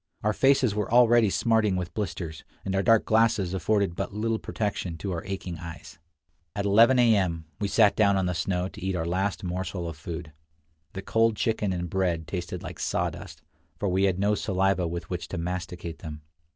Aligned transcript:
Our 0.23 0.33
faces 0.33 0.73
were 0.73 0.91
already 0.91 1.29
smarting 1.29 1.75
with 1.75 1.93
blisters, 1.93 2.43
and 2.65 2.73
our 2.75 2.81
dark 2.81 3.05
glasses 3.05 3.53
afforded 3.53 3.95
but 3.95 4.11
little 4.15 4.39
protection 4.39 4.97
to 4.97 5.11
our 5.11 5.23
aching 5.25 5.59
eyes. 5.59 5.99
At 6.55 6.65
1 6.65 6.87
1 6.87 6.97
A. 6.97 7.15
M. 7.17 7.45
we 7.59 7.67
sat 7.67 7.95
down 7.95 8.17
on 8.17 8.25
the 8.25 8.33
snow 8.33 8.67
to 8.67 8.83
eat 8.83 8.95
our 8.95 9.05
last 9.05 9.43
morsel 9.43 9.87
of 9.87 9.95
food. 9.95 10.33
The 10.93 11.03
cold 11.03 11.35
chicken 11.35 11.71
and 11.71 11.87
bread 11.87 12.25
tasted 12.27 12.63
like 12.63 12.79
sawdust, 12.79 13.43
for 13.77 13.89
we 13.89 14.05
II 14.05 14.07
69 14.07 14.07
had 14.07 14.19
no 14.19 14.33
saliva 14.33 14.87
with 14.87 15.07
which 15.11 15.27
to 15.27 15.37
masticate 15.37 15.99
them. 15.99 16.23